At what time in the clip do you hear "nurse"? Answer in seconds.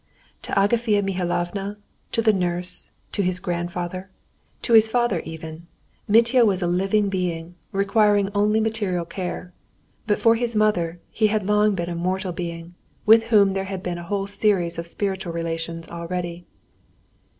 2.33-2.89